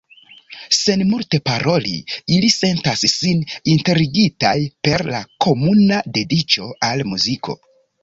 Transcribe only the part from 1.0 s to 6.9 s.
multe paroli, ili sentas sin interligitaj per la komuna dediĉo